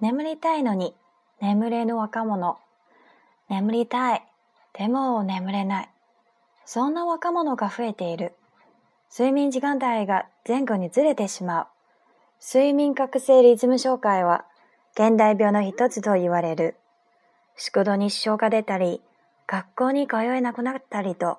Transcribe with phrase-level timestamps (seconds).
[0.00, 0.94] 眠りたいのに
[1.42, 2.56] 眠れぬ若者
[3.50, 4.22] 眠りたい
[4.72, 5.88] でも眠れない
[6.64, 8.32] そんな若者が増えている
[9.12, 11.66] 睡眠時間帯が前後にずれてしまう
[12.42, 14.46] 睡眠覚醒リズム障害は
[14.94, 16.76] 現代病の一つと言われる
[17.58, 19.02] 宿土に支障が出たり
[19.46, 21.38] 学校に通えなくなったりと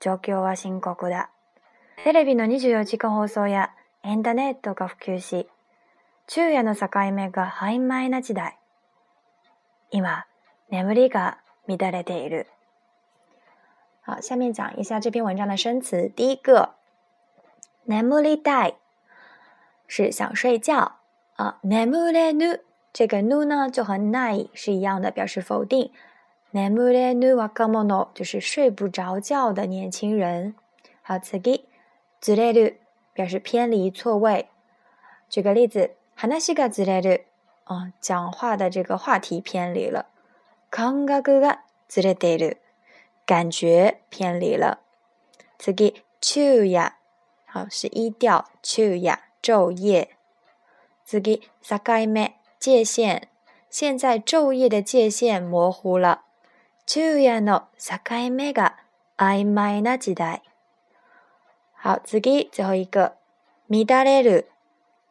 [0.00, 1.28] 状況は深刻だ
[2.04, 3.70] テレビの24時間放送や
[4.04, 5.48] インターネットが普及し
[6.28, 7.54] 昼夜の境目が
[8.10, 8.58] な時代。
[9.92, 10.26] 今、
[10.70, 12.48] 眠りが乱れている。
[14.22, 16.08] 下面讲一下这篇文章的生词。
[16.08, 16.70] 第一个，
[17.84, 18.74] 眠り代，
[19.86, 20.96] 是想睡觉。
[21.36, 22.60] 啊，眠りぬ，
[22.92, 25.92] 这个ぬ呢就和ない是一样的，表示否定。
[26.50, 30.56] 眠りぬはが就是睡不着觉的年轻人。
[31.02, 31.60] 好，次ぎ、
[32.20, 32.74] ずれぬ，
[33.14, 34.48] 表示偏离错位。
[35.30, 35.92] 举个例子。
[36.18, 37.20] 哈纳西嘎兹勒的
[37.64, 40.06] 啊，讲话的这个话题偏离了。
[40.70, 42.56] 康嘎格嘎兹勒的
[43.26, 44.80] 感觉偏离了。
[45.58, 46.96] 自己秋呀，
[47.44, 50.08] 好是一调秋呀，昼夜。
[51.04, 53.28] 自己撒盖咩，界限。
[53.68, 56.22] 现在昼夜的界限模糊了。
[56.86, 58.84] 秋呀诺撒盖咩嘎，
[59.16, 60.40] 哎麦那几代。
[61.74, 63.18] 好，自己最后一个
[63.66, 64.46] 米达勒得，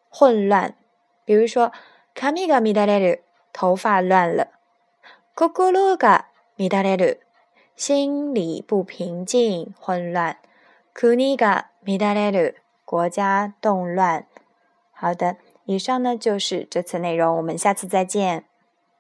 [0.10, 0.74] 混乱。
[1.26, 1.72] 比如说，
[2.14, 4.46] 髪が乱れる，头发乱了；
[5.34, 6.26] 心が
[6.70, 7.18] 乱れる，
[7.76, 10.36] 心里不平静、混乱；
[10.94, 12.54] 国が乱れる，
[12.86, 14.28] 国家动乱。
[14.92, 18.46] 好的，以上呢就是这次内容，我们下次再见。